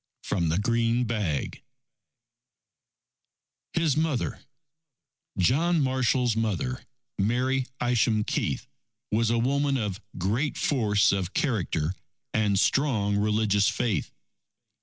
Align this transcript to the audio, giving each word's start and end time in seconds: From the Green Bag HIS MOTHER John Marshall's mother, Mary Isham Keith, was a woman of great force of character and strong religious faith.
From 0.23 0.49
the 0.49 0.57
Green 0.57 1.03
Bag 1.03 1.61
HIS 3.73 3.95
MOTHER 3.95 4.41
John 5.37 5.79
Marshall's 5.79 6.35
mother, 6.35 6.83
Mary 7.19 7.67
Isham 7.79 8.23
Keith, 8.23 8.65
was 9.11 9.29
a 9.29 9.37
woman 9.37 9.77
of 9.77 10.01
great 10.17 10.57
force 10.57 11.11
of 11.11 11.35
character 11.35 11.93
and 12.33 12.59
strong 12.59 13.15
religious 13.15 13.69
faith. 13.69 14.11